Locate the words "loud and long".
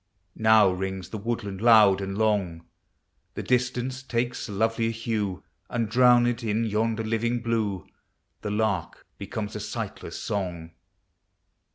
1.61-2.65